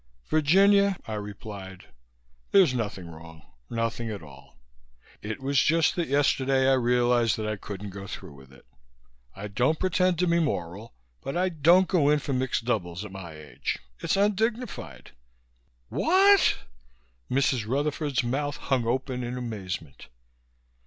"Virginia," 0.25 0.97
I 1.05 1.13
replied, 1.13 1.89
"There's 2.49 2.73
nothing 2.73 3.07
wrong. 3.07 3.43
Nothing 3.69 4.09
at 4.09 4.23
all. 4.23 4.57
It 5.21 5.39
was 5.39 5.61
just 5.61 5.95
that 5.95 6.07
yesterday 6.07 6.67
I 6.67 6.73
realized 6.73 7.37
that 7.37 7.45
I 7.45 7.55
couldn't 7.55 7.91
go 7.91 8.07
through 8.07 8.33
with 8.33 8.51
it. 8.51 8.65
I 9.35 9.47
don't 9.47 9.77
pretend 9.77 10.17
to 10.17 10.25
be 10.25 10.39
moral 10.39 10.95
but 11.21 11.37
I 11.37 11.51
won't 11.63 11.87
go 11.87 12.09
in 12.09 12.17
for 12.17 12.33
mixed 12.33 12.65
doubles 12.65 13.05
at 13.05 13.11
my 13.11 13.33
age. 13.35 13.77
It's 13.99 14.17
undignified." 14.17 15.11
"What!" 15.89 16.57
Mrs. 17.29 17.67
Rutherford's 17.67 18.23
mouth 18.23 18.57
hung 18.57 18.87
open 18.87 19.23
in 19.23 19.37
amazement. 19.37 20.07